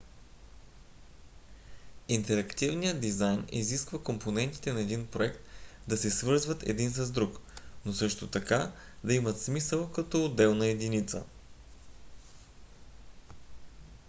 [2.09, 5.39] интерактивният дизайн изисква компонентите на един проект
[5.87, 7.39] да се свързват един с друг
[7.85, 8.71] но също така
[9.03, 11.23] да имат смисъл като отделна единица